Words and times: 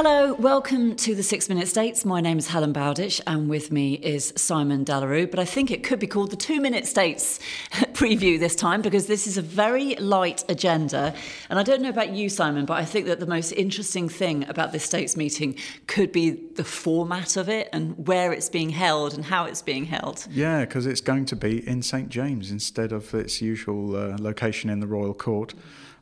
Hello, 0.00 0.32
welcome 0.34 0.94
to 0.94 1.16
the 1.16 1.24
Six 1.24 1.48
Minute 1.48 1.66
States. 1.66 2.04
My 2.04 2.20
name 2.20 2.38
is 2.38 2.46
Helen 2.46 2.72
Bowdish, 2.72 3.20
and 3.26 3.50
with 3.50 3.72
me 3.72 3.94
is 3.94 4.32
Simon 4.36 4.84
Delarue. 4.84 5.28
But 5.28 5.40
I 5.40 5.44
think 5.44 5.72
it 5.72 5.82
could 5.82 5.98
be 5.98 6.06
called 6.06 6.30
the 6.30 6.36
Two 6.36 6.60
Minute 6.60 6.86
States 6.86 7.40
preview 7.94 8.38
this 8.38 8.54
time 8.54 8.80
because 8.80 9.08
this 9.08 9.26
is 9.26 9.36
a 9.36 9.42
very 9.42 9.96
light 9.96 10.44
agenda. 10.48 11.12
And 11.50 11.58
I 11.58 11.64
don't 11.64 11.82
know 11.82 11.88
about 11.88 12.10
you, 12.10 12.28
Simon, 12.28 12.64
but 12.64 12.74
I 12.74 12.84
think 12.84 13.06
that 13.06 13.18
the 13.18 13.26
most 13.26 13.50
interesting 13.50 14.08
thing 14.08 14.48
about 14.48 14.70
this 14.70 14.84
States 14.84 15.16
meeting 15.16 15.56
could 15.88 16.12
be 16.12 16.30
the 16.30 16.62
format 16.62 17.36
of 17.36 17.48
it 17.48 17.68
and 17.72 18.06
where 18.06 18.32
it's 18.32 18.48
being 18.48 18.70
held 18.70 19.14
and 19.14 19.24
how 19.24 19.46
it's 19.46 19.62
being 19.62 19.86
held. 19.86 20.28
Yeah, 20.30 20.60
because 20.60 20.86
it's 20.86 21.00
going 21.00 21.24
to 21.24 21.34
be 21.34 21.68
in 21.68 21.82
St 21.82 22.08
James 22.08 22.52
instead 22.52 22.92
of 22.92 23.12
its 23.14 23.42
usual 23.42 23.96
uh, 23.96 24.16
location 24.20 24.70
in 24.70 24.78
the 24.78 24.86
Royal 24.86 25.12
Court. 25.12 25.54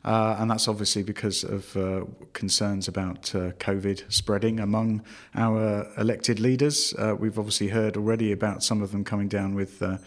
Uh, 0.07 0.37
and 0.39 0.49
that's 0.49 0.69
obviously 0.69 1.03
because 1.03 1.43
of 1.43 1.75
uh, 1.75 2.05
concerns 2.31 2.87
about 2.87 3.35
uh, 3.35 3.51
COVID 3.59 4.09
spreading 4.09 4.61
among 4.61 5.03
our 5.35 5.85
elected 5.97 6.39
leaders. 6.39 6.93
Uh, 6.97 7.13
we've 7.19 7.37
obviously 7.37 7.67
heard 7.67 7.97
already 7.97 8.31
about 8.31 8.63
some 8.63 8.81
of 8.81 8.93
them 8.93 9.03
coming 9.03 9.27
down 9.27 9.53
with 9.53 9.81
uh, 9.81 9.97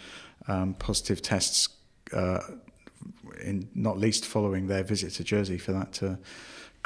um, 0.49 0.73
positive 0.73 1.21
tests, 1.21 1.69
uh, 2.15 2.41
in 3.43 3.69
not 3.75 3.99
least 3.99 4.25
following 4.25 4.69
their 4.69 4.83
visit 4.83 5.13
to 5.13 5.23
Jersey 5.23 5.59
for 5.59 5.73
that 5.73 6.19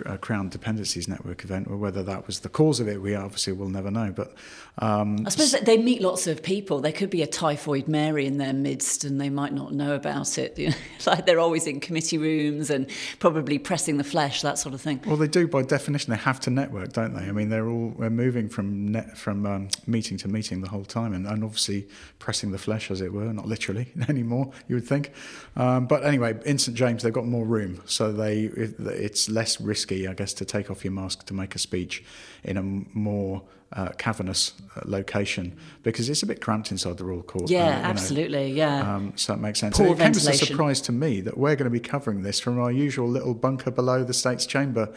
uh, 0.06 0.16
Crown 0.16 0.48
Dependencies 0.48 1.06
Network 1.06 1.44
event, 1.44 1.68
or 1.70 1.76
whether 1.76 2.02
that 2.02 2.26
was 2.26 2.40
the 2.40 2.48
cause 2.48 2.80
of 2.80 2.88
it, 2.88 3.00
we 3.00 3.14
obviously 3.14 3.52
will 3.52 3.68
never 3.68 3.90
know. 3.90 4.12
But 4.14 4.34
um, 4.78 5.24
I 5.24 5.30
suppose 5.30 5.52
they 5.52 5.78
meet 5.78 6.02
lots 6.02 6.26
of 6.26 6.42
people. 6.42 6.80
There 6.80 6.92
could 6.92 7.10
be 7.10 7.22
a 7.22 7.26
typhoid 7.26 7.86
Mary 7.86 8.26
in 8.26 8.38
their 8.38 8.52
midst, 8.52 9.04
and 9.04 9.20
they 9.20 9.30
might 9.30 9.52
not 9.52 9.72
know 9.72 9.94
about 9.94 10.36
it. 10.36 10.58
You 10.58 10.68
know, 10.70 10.74
like 11.06 11.26
they're 11.26 11.38
always 11.38 11.66
in 11.66 11.78
committee 11.80 12.18
rooms 12.18 12.70
and 12.70 12.88
probably 13.20 13.58
pressing 13.58 13.96
the 13.96 14.04
flesh, 14.04 14.42
that 14.42 14.58
sort 14.58 14.74
of 14.74 14.80
thing. 14.80 15.00
Well, 15.06 15.16
they 15.16 15.28
do 15.28 15.46
by 15.46 15.62
definition. 15.62 16.10
They 16.10 16.18
have 16.18 16.40
to 16.40 16.50
network, 16.50 16.92
don't 16.92 17.14
they? 17.14 17.22
I 17.22 17.32
mean, 17.32 17.48
they're 17.48 17.68
all 17.68 17.94
we're 17.96 18.10
moving 18.10 18.48
from 18.48 18.90
net, 18.90 19.16
from 19.16 19.46
um, 19.46 19.68
meeting 19.86 20.18
to 20.18 20.28
meeting 20.28 20.60
the 20.60 20.68
whole 20.68 20.84
time, 20.84 21.14
and, 21.14 21.26
and 21.26 21.44
obviously 21.44 21.86
pressing 22.18 22.50
the 22.50 22.58
flesh, 22.58 22.90
as 22.90 23.00
it 23.00 23.12
were, 23.12 23.32
not 23.32 23.46
literally 23.46 23.92
anymore. 24.08 24.50
You 24.66 24.74
would 24.74 24.88
think, 24.88 25.12
um, 25.56 25.86
but 25.86 26.04
anyway, 26.04 26.36
in 26.44 26.58
St 26.58 26.76
James 26.76 27.04
they've 27.04 27.12
got 27.12 27.26
more 27.26 27.44
room, 27.44 27.80
so 27.86 28.12
they 28.12 28.44
it's 28.44 29.28
less 29.28 29.60
risk 29.60 29.83
risky, 29.84 30.08
I 30.08 30.14
guess, 30.14 30.32
to 30.34 30.44
take 30.44 30.70
off 30.70 30.84
your 30.84 30.92
mask 30.92 31.26
to 31.26 31.34
make 31.34 31.54
a 31.54 31.58
speech 31.58 32.04
in 32.42 32.56
a 32.56 32.62
more 32.62 33.42
uh, 33.72 33.88
cavernous 33.98 34.52
uh, 34.76 34.80
location 34.84 35.56
because 35.82 36.08
it's 36.08 36.22
a 36.22 36.26
bit 36.26 36.40
cramped 36.40 36.70
inside 36.70 36.96
the 36.96 37.04
Royal 37.04 37.22
Court. 37.22 37.50
Yeah, 37.50 37.66
uh, 37.66 37.88
absolutely. 37.88 38.50
Know. 38.50 38.56
Yeah. 38.56 38.94
Um, 38.94 39.12
so 39.16 39.34
it 39.34 39.40
makes 39.40 39.60
sense. 39.60 39.76
Poor 39.76 39.88
it 39.88 39.98
came 39.98 40.10
as 40.10 40.26
a 40.26 40.32
surprise 40.32 40.80
to 40.82 40.92
me 40.92 41.20
that 41.22 41.36
we're 41.36 41.56
going 41.56 41.64
to 41.64 41.70
be 41.70 41.80
covering 41.80 42.22
this 42.22 42.38
from 42.40 42.58
our 42.60 42.70
usual 42.70 43.08
little 43.08 43.34
bunker 43.34 43.70
below 43.70 44.04
the 44.04 44.14
States 44.14 44.46
Chamber. 44.46 44.92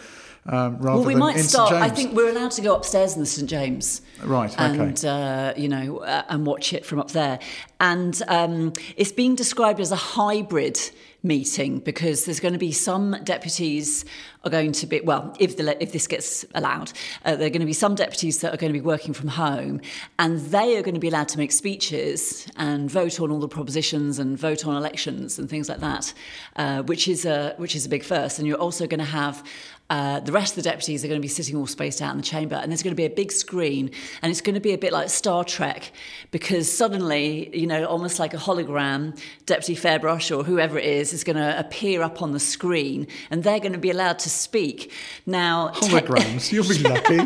Um, 0.49 0.77
rather 0.77 0.77
than 0.77 0.79
the 0.79 0.87
case. 0.93 0.93
well, 0.93 1.05
we 1.05 1.15
might 1.15 1.37
start. 1.41 1.73
I 1.73 1.89
think 1.89 2.15
we're 2.15 2.29
allowed 2.29 2.51
to 2.51 2.61
go 2.61 2.73
upstairs 2.73 3.15
in 3.15 3.19
the 3.19 3.25
St 3.25 3.49
James, 3.49 4.01
right? 4.23 4.53
Okay. 4.53 4.63
And 4.63 5.05
uh, 5.05 5.53
you 5.57 5.67
know, 5.67 5.97
uh, 5.97 6.23
and 6.29 6.45
watch 6.45 6.71
it 6.71 6.85
from 6.85 6.99
up 6.99 7.11
there. 7.11 7.39
And 7.81 8.21
um, 8.29 8.71
it's 8.95 9.11
being 9.11 9.35
described 9.35 9.81
as 9.81 9.91
a 9.91 9.97
hybrid 9.97 10.79
meeting 11.23 11.79
because 11.79 12.25
there's 12.25 12.39
going 12.39 12.53
to 12.53 12.59
be 12.59 12.71
some 12.71 13.17
deputies 13.23 14.05
are 14.43 14.49
going 14.49 14.71
to 14.71 14.85
be 14.85 15.01
well 15.01 15.35
if 15.39 15.57
the 15.57 15.81
if 15.81 15.91
this 15.91 16.07
gets 16.07 16.45
allowed 16.53 16.91
uh, 17.25 17.35
there 17.35 17.47
are 17.47 17.49
going 17.49 17.59
to 17.59 17.65
be 17.65 17.73
some 17.73 17.95
deputies 17.95 18.39
that 18.39 18.53
are 18.57 18.61
going 18.61 18.73
to 18.73 18.79
be 18.79 18.85
working 18.85 19.13
from 19.13 19.29
home 19.29 19.79
and 20.17 20.39
they 20.47 20.77
are 20.77 20.81
going 20.81 20.95
to 20.95 20.99
be 20.99 21.07
allowed 21.07 21.27
to 21.29 21.37
make 21.37 21.51
speeches 21.51 22.47
and 22.57 22.89
vote 22.89 23.19
on 23.19 23.31
all 23.31 23.39
the 23.39 23.47
propositions 23.47 24.19
and 24.19 24.37
vote 24.37 24.65
on 24.65 24.75
elections 24.75 25.37
and 25.37 25.49
things 25.49 25.69
like 25.69 25.79
that 25.79 26.13
uh, 26.55 26.81
which 26.83 27.07
is 27.07 27.25
a 27.25 27.53
which 27.57 27.75
is 27.75 27.85
a 27.85 27.89
big 27.89 28.03
first. 28.03 28.39
And 28.39 28.47
you're 28.47 28.57
also 28.57 28.87
going 28.87 28.99
to 28.99 29.05
have 29.05 29.43
uh, 29.89 30.19
the 30.19 30.31
rest 30.31 30.57
of 30.57 30.63
the 30.63 30.69
deputies 30.69 31.03
are 31.05 31.07
going 31.07 31.19
to 31.19 31.21
be 31.21 31.29
sitting 31.29 31.55
all 31.55 31.67
spaced 31.67 32.01
out 32.01 32.11
in 32.11 32.17
the 32.17 32.23
chamber, 32.23 32.55
and 32.55 32.71
there's 32.71 32.83
going 32.83 32.91
to 32.91 32.97
be 32.97 33.05
a 33.05 33.09
big 33.09 33.31
screen, 33.31 33.89
and 34.21 34.31
it's 34.31 34.41
going 34.41 34.55
to 34.55 34.61
be 34.61 34.73
a 34.73 34.77
bit 34.77 34.91
like 34.91 35.09
Star 35.09 35.45
Trek 35.45 35.91
because 36.31 36.69
suddenly, 36.69 37.55
you 37.57 37.65
know, 37.65 37.85
almost 37.85 38.19
like 38.19 38.33
a 38.33 38.37
hologram, 38.37 39.17
Deputy 39.45 39.75
Ferbrache 39.75 40.37
or 40.37 40.43
whoever 40.43 40.77
it 40.77 40.85
is 40.85 41.13
is 41.13 41.23
going 41.23 41.37
to 41.37 41.57
appear 41.57 42.01
up 42.01 42.21
on 42.21 42.33
the 42.33 42.39
screen, 42.39 43.07
and 43.31 43.43
they're 43.43 43.59
going 43.59 43.73
to 43.73 43.77
be 43.77 43.89
allowed 43.89 44.19
to 44.19 44.29
speak. 44.29 44.91
Now, 45.25 45.69
holograms, 45.69 46.49
te- 46.49 46.55
you'll 46.57 46.67
be 46.67 46.79
lucky. 46.79 47.19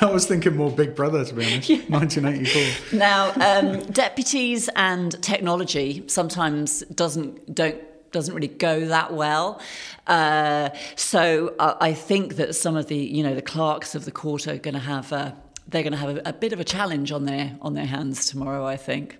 I 0.00 0.10
was 0.10 0.26
thinking 0.26 0.56
more 0.56 0.70
Big 0.70 0.94
Brother, 0.94 1.24
to 1.24 1.34
be 1.34 1.44
honest. 1.44 1.68
Yeah. 1.68 1.82
1984. 1.88 2.98
Now, 2.98 3.32
um, 3.40 3.84
deputies 3.86 4.70
and 4.76 5.22
technology 5.22 6.04
sometimes 6.06 6.80
doesn't 6.94 7.54
don't 7.54 7.80
doesn't 8.14 8.34
really 8.34 8.48
go 8.48 8.86
that 8.86 9.12
well. 9.12 9.60
Uh, 10.06 10.70
so 10.96 11.54
I, 11.58 11.76
I, 11.88 11.92
think 11.92 12.36
that 12.36 12.54
some 12.54 12.76
of 12.76 12.86
the 12.86 12.96
you 12.96 13.22
know 13.22 13.34
the 13.34 13.42
clerks 13.42 13.94
of 13.94 14.06
the 14.06 14.10
court 14.12 14.46
are 14.46 14.56
going 14.56 14.74
to 14.74 14.80
have 14.80 15.12
a, 15.12 15.36
they're 15.68 15.82
going 15.82 15.92
to 15.92 15.98
have 15.98 16.16
a, 16.16 16.22
a 16.24 16.32
bit 16.32 16.52
of 16.54 16.60
a 16.60 16.64
challenge 16.64 17.12
on 17.12 17.26
their 17.26 17.56
on 17.60 17.74
their 17.74 17.86
hands 17.86 18.26
tomorrow. 18.26 18.64
I 18.64 18.76
think. 18.76 19.18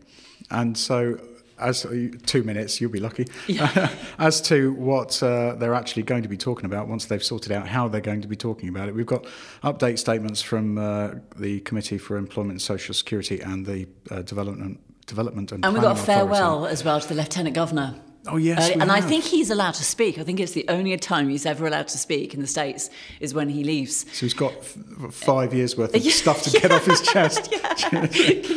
And 0.50 0.78
so 0.78 1.18
as 1.58 1.86
two 2.26 2.42
minutes, 2.42 2.80
you'll 2.80 2.90
be 2.90 3.00
lucky. 3.00 3.26
Yeah. 3.46 3.90
as 4.18 4.40
to 4.42 4.72
what 4.74 5.22
uh, 5.22 5.54
they're 5.54 5.74
actually 5.74 6.02
going 6.02 6.22
to 6.22 6.28
be 6.28 6.36
talking 6.36 6.64
about 6.64 6.88
once 6.88 7.06
they've 7.06 7.22
sorted 7.22 7.52
out 7.52 7.68
how 7.68 7.88
they're 7.88 8.00
going 8.00 8.22
to 8.22 8.28
be 8.28 8.36
talking 8.36 8.68
about 8.68 8.88
it, 8.88 8.94
we've 8.94 9.06
got 9.06 9.24
update 9.62 9.98
statements 9.98 10.42
from 10.42 10.78
uh, 10.78 11.14
the 11.36 11.60
Committee 11.60 11.98
for 11.98 12.16
Employment 12.16 12.52
and 12.52 12.62
Social 12.62 12.94
Security 12.94 13.40
and 13.40 13.66
the 13.66 13.86
uh, 14.10 14.22
Development 14.22 14.80
Development 15.06 15.52
and. 15.52 15.64
And 15.64 15.74
we've 15.74 15.82
got 15.82 15.98
a 15.98 16.02
farewell 16.02 16.64
Authority. 16.64 16.72
as 16.72 16.84
well 16.84 17.00
to 17.00 17.08
the 17.08 17.14
Lieutenant 17.14 17.54
Governor. 17.54 17.94
Oh 18.26 18.36
yes, 18.36 18.70
uh, 18.70 18.72
and 18.72 18.90
have. 18.90 18.90
I 18.90 19.00
think 19.00 19.24
he's 19.24 19.50
allowed 19.50 19.74
to 19.74 19.84
speak. 19.84 20.18
I 20.18 20.22
think 20.22 20.40
it's 20.40 20.52
the 20.52 20.64
only 20.68 20.96
time 20.96 21.28
he's 21.28 21.44
ever 21.44 21.66
allowed 21.66 21.88
to 21.88 21.98
speak 21.98 22.32
in 22.32 22.40
the 22.40 22.46
states 22.46 22.88
is 23.20 23.34
when 23.34 23.50
he 23.50 23.64
leaves. 23.64 24.06
So 24.12 24.24
he's 24.24 24.32
got 24.32 24.54
f- 24.56 25.12
five 25.12 25.52
years 25.52 25.76
worth 25.76 25.94
of 25.94 26.02
yeah, 26.04 26.10
stuff 26.12 26.42
to 26.42 26.50
get 26.58 26.70
off 26.70 26.86
his 26.86 27.00
chest. 27.12 27.52
Can 27.76 28.08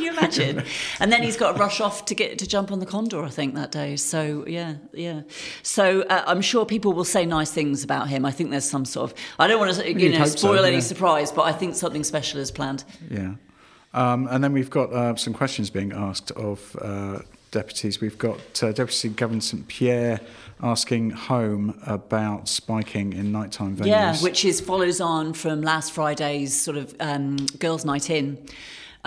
you 0.01 0.11
imagine? 0.11 0.63
and 0.99 1.11
then 1.11 1.21
he's 1.21 1.35
got 1.35 1.53
to 1.53 1.59
rush 1.59 1.81
off 1.81 2.05
to 2.05 2.15
get 2.15 2.39
to 2.39 2.47
jump 2.47 2.71
on 2.71 2.79
the 2.79 2.85
Condor. 2.85 3.23
I 3.23 3.29
think 3.29 3.55
that 3.55 3.71
day. 3.71 3.97
So 3.97 4.45
yeah, 4.47 4.75
yeah. 4.93 5.23
So 5.63 6.03
uh, 6.03 6.23
I'm 6.25 6.41
sure 6.41 6.65
people 6.65 6.93
will 6.93 7.03
say 7.03 7.25
nice 7.25 7.51
things 7.51 7.83
about 7.83 8.07
him. 8.07 8.25
I 8.25 8.31
think 8.31 8.51
there's 8.51 8.69
some 8.69 8.85
sort 8.85 9.11
of. 9.11 9.17
I 9.37 9.47
don't 9.47 9.59
want 9.59 9.75
to 9.75 9.99
you 9.99 10.17
know 10.17 10.25
spoil 10.25 10.59
so, 10.59 10.63
any 10.63 10.75
yeah. 10.75 10.81
surprise, 10.81 11.31
but 11.31 11.43
I 11.43 11.51
think 11.51 11.75
something 11.75 12.05
special 12.05 12.39
is 12.39 12.51
planned. 12.51 12.85
Yeah. 13.11 13.33
Um, 13.93 14.27
and 14.29 14.43
then 14.43 14.53
we've 14.53 14.69
got 14.69 14.93
uh, 14.93 15.15
some 15.15 15.33
questions 15.33 15.69
being 15.69 15.91
asked 15.91 16.31
of 16.31 16.75
uh, 16.81 17.19
deputies. 17.57 17.99
We've 17.99 18.17
got 18.17 18.61
uh, 18.61 18.71
Deputy 18.71 19.09
Gavin 19.09 19.41
St 19.41 19.67
Pierre 19.67 20.19
asking 20.61 21.09
Home 21.11 21.79
about 21.87 22.47
spiking 22.47 23.13
in 23.13 23.31
nighttime 23.31 23.75
venues. 23.75 23.87
Yeah, 23.87 24.15
which 24.17 24.45
is 24.45 24.61
follows 24.61 25.01
on 25.01 25.33
from 25.33 25.61
last 25.61 25.91
Friday's 25.91 26.59
sort 26.59 26.77
of 26.77 26.95
um, 26.99 27.37
girls' 27.59 27.83
night 27.83 28.09
in 28.09 28.37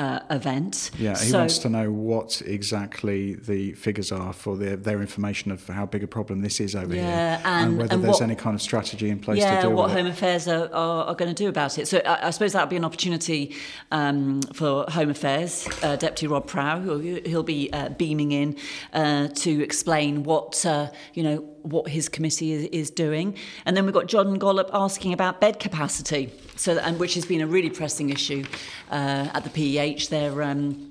uh, 0.00 0.19
event. 0.31 0.91
Yeah, 0.99 1.11
he 1.11 1.28
so, 1.28 1.41
wants 1.41 1.59
to 1.59 1.69
know 1.69 1.93
what 1.93 2.41
exactly 2.47 3.34
the 3.34 3.72
figures 3.72 4.11
are 4.11 4.33
for 4.33 4.56
their, 4.56 4.75
their 4.75 5.03
information 5.03 5.50
of 5.50 5.66
how 5.66 5.84
big 5.84 6.03
a 6.03 6.06
problem 6.06 6.41
this 6.41 6.59
is 6.59 6.75
over 6.75 6.94
yeah, 6.94 7.03
here, 7.37 7.43
and, 7.44 7.69
and 7.69 7.78
whether 7.78 7.94
and 7.94 8.05
there's 8.05 8.15
what, 8.15 8.22
any 8.22 8.34
kind 8.34 8.55
of 8.55 8.62
strategy 8.62 9.10
in 9.10 9.19
place 9.19 9.41
yeah, 9.41 9.56
to 9.56 9.69
deal 9.69 9.77
what 9.77 9.89
with 9.89 9.99
Home 9.99 10.06
it. 10.06 10.12
Affairs 10.12 10.49
are, 10.49 10.72
are, 10.72 11.05
are, 11.05 11.15
going 11.15 11.28
to 11.28 11.34
do 11.34 11.50
about 11.50 11.78
it. 11.78 11.87
So 11.87 11.99
I, 11.99 12.28
I 12.28 12.31
suppose 12.31 12.55
that 12.55 12.62
would 12.62 12.71
be 12.71 12.77
an 12.77 12.84
opportunity 12.84 13.55
um, 13.91 14.41
for 14.55 14.87
Home 14.89 15.10
Affairs, 15.10 15.69
uh, 15.83 15.97
Deputy 15.97 16.28
Rob 16.28 16.47
Prow, 16.47 16.81
who 16.81 17.21
he'll 17.27 17.43
be 17.43 17.71
uh, 17.71 17.91
beaming 17.91 18.33
in 18.33 18.56
uh, 18.94 19.28
to 19.28 19.62
explain 19.62 20.22
what 20.22 20.65
uh, 20.65 20.91
you 21.12 21.22
know 21.22 21.59
what 21.62 21.88
his 21.88 22.09
committee 22.09 22.53
is, 22.53 22.65
is 22.66 22.91
doing. 22.91 23.37
And 23.65 23.76
then 23.76 23.84
we've 23.84 23.94
got 23.94 24.06
John 24.06 24.34
Gollop 24.34 24.71
asking 24.72 25.12
about 25.12 25.41
bed 25.41 25.59
capacity, 25.59 26.32
so 26.56 26.75
that, 26.75 26.87
and 26.87 26.98
which 26.98 27.15
has 27.15 27.25
been 27.25 27.41
a 27.41 27.47
really 27.47 27.71
pressing 27.71 28.10
issue 28.10 28.44
uh, 28.91 29.28
at 29.34 29.44
the 29.44 29.50
PEH. 29.50 30.09
There. 30.09 30.43
Um, 30.43 30.91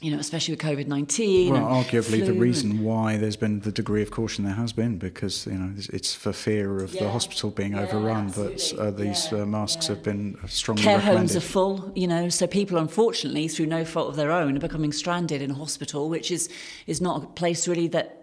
you 0.00 0.10
know, 0.10 0.18
especially 0.18 0.52
with 0.52 0.60
COVID 0.60 0.86
nineteen. 0.86 1.52
Well, 1.52 1.62
arguably 1.62 2.24
the 2.24 2.32
reason 2.32 2.82
why 2.82 3.16
there's 3.18 3.36
been 3.36 3.60
the 3.60 3.72
degree 3.72 4.02
of 4.02 4.10
caution 4.10 4.44
there 4.44 4.54
has 4.54 4.72
been 4.72 4.96
because 4.96 5.46
you 5.46 5.52
know 5.52 5.72
it's 5.76 6.14
for 6.14 6.32
fear 6.32 6.82
of 6.82 6.94
yeah. 6.94 7.04
the 7.04 7.10
hospital 7.10 7.50
being 7.50 7.72
yeah, 7.72 7.82
overrun 7.82 8.28
that 8.28 8.74
uh, 8.78 8.90
these 8.90 9.30
yeah, 9.30 9.42
uh, 9.42 9.46
masks 9.46 9.88
have 9.88 10.02
been 10.02 10.38
strongly 10.46 10.82
Care 10.82 10.96
recommended. 10.96 11.18
homes 11.18 11.36
are 11.36 11.40
full, 11.40 11.92
you 11.94 12.06
know, 12.06 12.28
so 12.30 12.46
people 12.46 12.78
unfortunately 12.78 13.46
through 13.48 13.66
no 13.66 13.84
fault 13.84 14.08
of 14.08 14.16
their 14.16 14.32
own 14.32 14.56
are 14.56 14.60
becoming 14.60 14.92
stranded 14.92 15.42
in 15.42 15.50
a 15.50 15.54
hospital, 15.54 16.08
which 16.08 16.30
is 16.30 16.48
is 16.86 17.00
not 17.00 17.22
a 17.22 17.26
place 17.26 17.68
really 17.68 17.88
that 17.88 18.19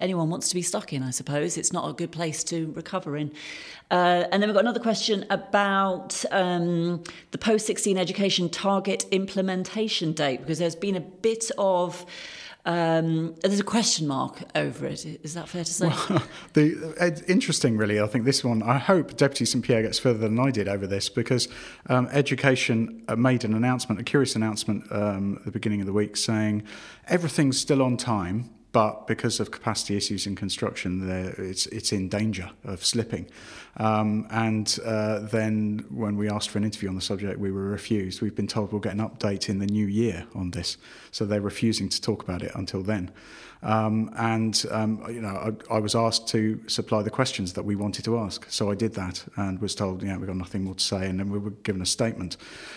anyone 0.00 0.30
wants 0.30 0.48
to 0.48 0.54
be 0.54 0.62
stuck 0.62 0.92
in, 0.92 1.02
I 1.02 1.10
suppose. 1.10 1.56
It's 1.56 1.72
not 1.72 1.88
a 1.88 1.92
good 1.92 2.12
place 2.12 2.44
to 2.44 2.72
recover 2.72 3.16
in. 3.16 3.32
Uh, 3.90 4.24
and 4.30 4.42
then 4.42 4.48
we've 4.48 4.54
got 4.54 4.64
another 4.64 4.80
question 4.80 5.24
about 5.30 6.24
um, 6.30 7.02
the 7.30 7.38
post 7.38 7.66
16 7.66 7.96
education 7.96 8.48
target 8.48 9.06
implementation 9.10 10.12
date, 10.12 10.40
because 10.40 10.58
there's 10.58 10.76
been 10.76 10.96
a 10.96 11.00
bit 11.00 11.50
of. 11.58 12.04
Um, 12.64 13.36
there's 13.42 13.60
a 13.60 13.64
question 13.64 14.08
mark 14.08 14.40
over 14.56 14.86
it. 14.86 15.06
Is 15.22 15.34
that 15.34 15.48
fair 15.48 15.62
to 15.62 15.72
say? 15.72 15.86
Well, 15.86 16.20
the, 16.54 17.24
interesting, 17.28 17.76
really. 17.76 18.00
I 18.00 18.08
think 18.08 18.24
this 18.24 18.42
one. 18.42 18.60
I 18.60 18.78
hope 18.78 19.16
Deputy 19.16 19.44
St 19.44 19.64
Pierre 19.64 19.82
gets 19.82 20.00
further 20.00 20.18
than 20.18 20.40
I 20.40 20.50
did 20.50 20.66
over 20.66 20.84
this 20.84 21.08
because 21.08 21.46
um, 21.88 22.08
Education 22.10 23.04
uh, 23.06 23.14
made 23.14 23.44
an 23.44 23.54
announcement, 23.54 24.00
a 24.00 24.02
curious 24.02 24.34
announcement 24.34 24.90
um, 24.90 25.36
at 25.36 25.44
the 25.44 25.52
beginning 25.52 25.80
of 25.80 25.86
the 25.86 25.92
week, 25.92 26.16
saying 26.16 26.64
everything's 27.06 27.56
still 27.56 27.82
on 27.82 27.96
time 27.96 28.50
but 28.76 29.06
because 29.06 29.40
of 29.40 29.50
capacity 29.50 29.96
issues 29.96 30.26
in 30.26 30.36
construction, 30.36 31.08
it's 31.38 31.64
it's 31.68 31.92
in 31.92 32.10
danger 32.10 32.50
of 32.62 32.84
slipping. 32.84 33.26
Um, 33.78 34.26
and 34.30 34.78
uh, 34.84 35.20
then 35.20 35.86
when 35.88 36.18
we 36.18 36.28
asked 36.28 36.50
for 36.50 36.58
an 36.58 36.64
interview 36.64 36.90
on 36.90 36.94
the 36.94 37.00
subject, 37.00 37.40
we 37.40 37.50
were 37.50 37.70
refused. 37.70 38.20
We've 38.20 38.34
been 38.34 38.46
told 38.46 38.72
we'll 38.72 38.82
get 38.82 38.92
an 38.92 39.00
update 39.00 39.48
in 39.48 39.60
the 39.60 39.66
new 39.66 39.86
year 39.86 40.26
on 40.34 40.50
this, 40.50 40.76
so 41.10 41.24
they're 41.24 41.40
refusing 41.40 41.88
to 41.88 41.98
talk 42.02 42.22
about 42.22 42.42
it 42.42 42.52
until 42.54 42.82
then. 42.82 43.10
Um, 43.66 44.12
and 44.16 44.64
um, 44.70 45.04
you 45.08 45.20
know, 45.20 45.52
I, 45.70 45.74
I, 45.74 45.78
was 45.80 45.96
asked 45.96 46.28
to 46.28 46.60
supply 46.68 47.02
the 47.02 47.10
questions 47.10 47.52
that 47.54 47.64
we 47.64 47.74
wanted 47.74 48.04
to 48.04 48.16
ask, 48.16 48.48
so 48.48 48.70
I 48.70 48.76
did 48.76 48.94
that 48.94 49.24
and 49.34 49.60
was 49.60 49.74
told, 49.74 50.04
yeah, 50.04 50.16
we've 50.16 50.28
got 50.28 50.36
nothing 50.36 50.62
more 50.62 50.76
to 50.76 50.84
say. 50.84 51.08
And 51.08 51.18
then 51.18 51.30
we 51.30 51.40
were 51.40 51.50
given 51.50 51.82
a 51.82 51.86
statement 51.86 52.36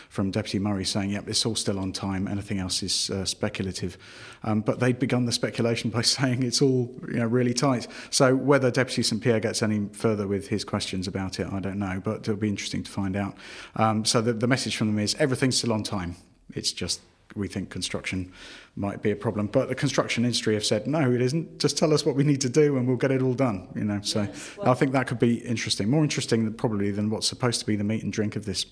from 0.09 0.31
Deputy 0.31 0.57
Murray 0.57 0.83
saying, 0.83 1.11
yep, 1.11 1.29
it's 1.29 1.45
all 1.45 1.55
still 1.55 1.77
on 1.77 1.91
time. 1.91 2.27
Anything 2.27 2.57
else 2.57 2.81
is 2.81 3.11
uh, 3.11 3.23
speculative. 3.23 3.99
Um, 4.43 4.61
but 4.61 4.79
they'd 4.79 4.97
begun 4.97 5.25
the 5.25 5.31
speculation 5.31 5.89
by 5.91 6.01
saying 6.01 6.41
it's 6.41 6.59
all 6.59 6.91
you 7.07 7.19
know 7.19 7.27
really 7.27 7.53
tight. 7.53 7.87
So 8.09 8.35
whether 8.35 8.71
Deputy 8.71 9.03
St 9.03 9.21
Pierre 9.21 9.39
gets 9.39 9.61
any 9.61 9.89
further 9.91 10.27
with 10.27 10.47
his 10.47 10.63
questions 10.63 11.07
about 11.07 11.39
it, 11.39 11.45
I 11.53 11.59
don't 11.59 11.77
know. 11.77 12.01
But 12.03 12.21
it'll 12.21 12.35
be 12.35 12.49
interesting 12.49 12.81
to 12.81 12.89
find 12.89 13.15
out. 13.15 13.37
Um, 13.75 14.05
so 14.05 14.21
the, 14.21 14.33
the 14.33 14.47
message 14.47 14.75
from 14.75 14.87
them 14.87 14.97
is 14.97 15.13
everything's 15.19 15.59
still 15.59 15.71
on 15.71 15.83
time. 15.83 16.15
It's 16.55 16.71
just 16.71 16.99
we 17.35 17.47
think 17.47 17.69
construction 17.69 18.31
might 18.75 19.01
be 19.01 19.11
a 19.11 19.15
problem. 19.15 19.47
But 19.47 19.69
the 19.69 19.75
construction 19.75 20.25
industry 20.25 20.53
have 20.53 20.65
said, 20.65 20.87
no, 20.87 21.11
it 21.11 21.21
isn't. 21.21 21.59
Just 21.59 21.77
tell 21.77 21.93
us 21.93 22.05
what 22.05 22.15
we 22.15 22.23
need 22.23 22.41
to 22.41 22.49
do 22.49 22.77
and 22.77 22.87
we'll 22.87 22.97
get 22.97 23.11
it 23.11 23.21
all 23.21 23.33
done. 23.33 23.67
You 23.75 23.83
know, 23.83 24.01
so 24.01 24.23
yes, 24.23 24.57
well, 24.57 24.71
I 24.71 24.73
think 24.73 24.93
that 24.93 25.07
could 25.07 25.19
be 25.19 25.35
interesting, 25.35 25.89
more 25.89 26.03
interesting 26.03 26.45
than, 26.45 26.53
probably 26.53 26.91
than 26.91 27.09
what's 27.09 27.27
supposed 27.27 27.59
to 27.59 27.65
be 27.65 27.75
the 27.75 27.83
meat 27.83 28.03
and 28.03 28.11
drink 28.11 28.35
of 28.35 28.45
this 28.45 28.65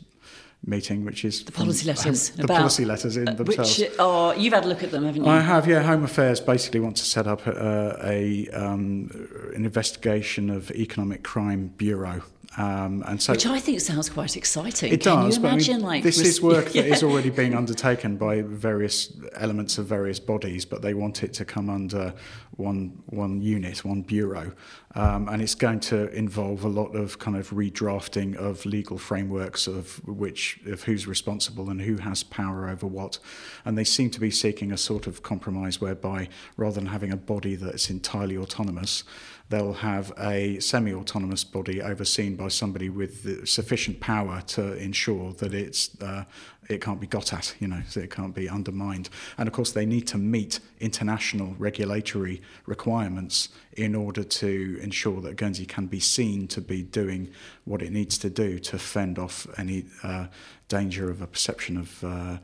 meeting, 0.65 1.05
which 1.05 1.23
is 1.23 1.43
the 1.43 1.51
policy 1.51 1.87
letters. 1.87 2.29
the 2.31 2.47
policy 2.47 2.85
letters 2.85 3.17
in 3.17 3.27
uh, 3.27 3.33
themselves. 3.33 3.79
Which, 3.79 3.91
oh, 3.99 4.33
you've 4.33 4.53
had 4.53 4.65
a 4.65 4.67
look 4.67 4.83
at 4.83 4.91
them, 4.91 5.05
haven't 5.05 5.23
you? 5.23 5.29
I 5.29 5.39
have. 5.39 5.67
Yeah, 5.67 5.83
Home 5.83 6.03
Affairs 6.03 6.39
basically 6.39 6.79
wants 6.79 7.01
to 7.01 7.07
set 7.07 7.27
up 7.27 7.45
a, 7.45 7.97
a 8.03 8.47
um, 8.49 9.11
an 9.53 9.65
investigation 9.65 10.49
of 10.49 10.71
economic 10.71 11.23
crime 11.23 11.73
bureau 11.77 12.23
um, 12.55 13.03
and 13.05 13.21
so, 13.21 13.33
Which 13.33 13.45
I 13.45 13.59
think 13.59 13.81
sounds 13.81 14.09
quite 14.09 14.35
exciting. 14.35 14.91
It 14.91 15.01
Can 15.01 15.25
does. 15.25 15.37
you 15.37 15.43
imagine, 15.43 15.73
I 15.73 15.77
mean, 15.77 15.85
like 15.85 16.03
this 16.03 16.19
is 16.19 16.41
work 16.41 16.73
yeah. 16.73 16.83
that 16.83 16.91
is 16.91 17.03
already 17.03 17.29
being 17.29 17.53
undertaken 17.53 18.17
by 18.17 18.41
various 18.41 19.13
elements 19.35 19.77
of 19.77 19.85
various 19.85 20.19
bodies, 20.19 20.65
but 20.65 20.81
they 20.81 20.93
want 20.93 21.23
it 21.23 21.33
to 21.33 21.45
come 21.45 21.69
under 21.69 22.13
one 22.55 23.03
one 23.07 23.41
unit, 23.41 23.85
one 23.85 24.01
bureau, 24.01 24.53
um, 24.95 25.29
and 25.29 25.41
it's 25.41 25.53
going 25.53 25.79
to 25.81 26.09
involve 26.15 26.63
a 26.63 26.67
lot 26.67 26.95
of 26.95 27.19
kind 27.19 27.37
of 27.37 27.49
redrafting 27.51 28.35
of 28.35 28.65
legal 28.65 28.97
frameworks 28.97 29.67
of 29.67 30.03
which 30.07 30.59
of 30.65 30.83
who's 30.83 31.05
responsible 31.05 31.69
and 31.69 31.81
who 31.81 31.97
has 31.97 32.23
power 32.23 32.69
over 32.69 32.87
what, 32.87 33.19
and 33.65 33.77
they 33.77 33.83
seem 33.83 34.09
to 34.09 34.19
be 34.19 34.31
seeking 34.31 34.71
a 34.71 34.77
sort 34.77 35.05
of 35.05 35.21
compromise 35.21 35.79
whereby 35.79 36.27
rather 36.55 36.79
than 36.79 36.87
having 36.87 37.11
a 37.11 37.17
body 37.17 37.55
that's 37.55 37.91
entirely 37.91 38.35
autonomous 38.35 39.03
they'll 39.49 39.73
have 39.73 40.11
a 40.19 40.59
semi 40.59 40.93
autonomous 40.93 41.43
body 41.43 41.81
overseen 41.81 42.35
by 42.35 42.49
somebody 42.49 42.89
with 42.89 43.47
sufficient 43.47 43.99
power 43.99 44.41
to 44.47 44.73
ensure 44.77 45.31
that 45.33 45.53
it's, 45.53 45.99
uh, 46.01 46.25
it 46.69 46.81
can't 46.81 46.99
be 46.99 47.07
got 47.07 47.31
at, 47.33 47.55
you 47.59 47.67
know, 47.67 47.81
so 47.87 48.01
it 48.01 48.11
can't 48.11 48.35
be 48.35 48.49
undermined. 48.49 49.09
And 49.37 49.47
of 49.47 49.53
course, 49.53 49.71
they 49.71 49.85
need 49.85 50.07
to 50.07 50.17
meet 50.17 50.59
international 50.79 51.55
regulatory 51.57 52.41
requirements 52.65 53.49
in 53.73 53.95
order 53.95 54.23
to 54.23 54.79
ensure 54.81 55.21
that 55.21 55.37
Guernsey 55.37 55.65
can 55.65 55.85
be 55.85 55.99
seen 55.99 56.47
to 56.49 56.59
be 56.59 56.83
doing 56.83 57.29
what 57.63 57.81
it 57.81 57.91
needs 57.91 58.17
to 58.19 58.29
do 58.29 58.59
to 58.59 58.77
fend 58.77 59.17
off 59.17 59.47
any 59.57 59.85
uh, 60.03 60.27
danger 60.67 61.09
of 61.09 61.21
a 61.21 61.27
perception 61.27 61.77
of. 61.77 62.03
Uh, 62.03 62.37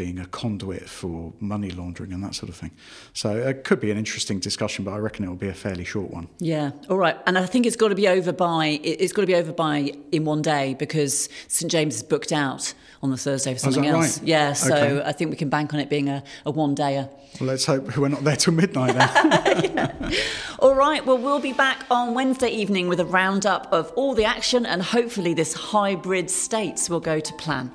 being 0.00 0.18
a 0.18 0.24
conduit 0.24 0.88
for 0.88 1.30
money 1.40 1.70
laundering 1.70 2.10
and 2.10 2.24
that 2.24 2.34
sort 2.34 2.48
of 2.48 2.56
thing. 2.56 2.70
So 3.12 3.36
it 3.36 3.64
could 3.64 3.80
be 3.80 3.90
an 3.90 3.98
interesting 3.98 4.38
discussion, 4.38 4.82
but 4.82 4.92
I 4.92 4.96
reckon 4.96 5.26
it 5.26 5.28
will 5.28 5.36
be 5.36 5.48
a 5.48 5.52
fairly 5.52 5.84
short 5.84 6.10
one. 6.10 6.26
Yeah, 6.38 6.70
all 6.88 6.96
right. 6.96 7.18
And 7.26 7.36
I 7.36 7.44
think 7.44 7.66
it's 7.66 7.76
got 7.76 7.88
to 7.88 7.94
be 7.94 8.08
over 8.08 8.32
by 8.32 8.80
it's 8.82 9.12
got 9.12 9.20
to 9.20 9.26
be 9.26 9.34
over 9.34 9.52
by 9.52 9.92
in 10.10 10.24
one 10.24 10.40
day 10.40 10.72
because 10.72 11.28
St 11.48 11.70
James 11.70 11.96
is 11.96 12.02
booked 12.02 12.32
out 12.32 12.72
on 13.02 13.10
the 13.10 13.18
Thursday 13.18 13.52
for 13.52 13.58
oh, 13.58 13.72
something 13.72 13.86
else. 13.86 14.20
Right? 14.20 14.28
Yeah, 14.28 14.54
so 14.54 14.74
okay. 14.74 15.02
I 15.06 15.12
think 15.12 15.30
we 15.30 15.36
can 15.36 15.50
bank 15.50 15.74
on 15.74 15.80
it 15.80 15.90
being 15.90 16.08
a, 16.08 16.24
a 16.46 16.50
one 16.50 16.74
dayer. 16.74 17.10
Well, 17.38 17.48
let's 17.48 17.66
hope 17.66 17.94
we're 17.98 18.08
not 18.08 18.24
there 18.24 18.36
till 18.36 18.54
midnight 18.54 18.94
then. 18.94 19.74
yeah. 19.76 20.22
All 20.60 20.74
right. 20.74 21.04
Well, 21.04 21.18
we'll 21.18 21.40
be 21.40 21.52
back 21.52 21.84
on 21.90 22.14
Wednesday 22.14 22.48
evening 22.48 22.88
with 22.88 23.00
a 23.00 23.04
roundup 23.04 23.70
of 23.70 23.92
all 23.96 24.14
the 24.14 24.24
action, 24.24 24.64
and 24.64 24.80
hopefully 24.82 25.34
this 25.34 25.52
hybrid 25.52 26.30
states 26.30 26.88
will 26.88 27.00
go 27.00 27.20
to 27.20 27.32
plan. 27.34 27.70